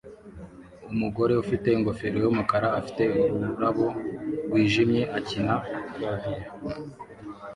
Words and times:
Umugore 0.93 1.33
ufite 1.43 1.67
ingofero 1.77 2.15
yumukara 2.23 2.67
afite 2.79 3.03
ururabo 3.35 3.85
rwijimye 4.45 5.01
akina 5.17 5.55
clavier 5.93 6.43